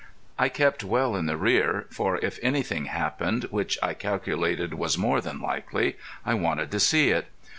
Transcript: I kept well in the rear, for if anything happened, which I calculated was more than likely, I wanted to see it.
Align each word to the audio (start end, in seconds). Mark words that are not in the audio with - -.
I 0.39 0.49
kept 0.49 0.83
well 0.83 1.15
in 1.15 1.27
the 1.27 1.37
rear, 1.37 1.85
for 1.91 2.17
if 2.25 2.39
anything 2.41 2.85
happened, 2.85 3.43
which 3.51 3.77
I 3.83 3.93
calculated 3.93 4.73
was 4.73 4.97
more 4.97 5.21
than 5.21 5.39
likely, 5.39 5.95
I 6.25 6.33
wanted 6.33 6.71
to 6.71 6.79
see 6.79 7.11
it. 7.11 7.27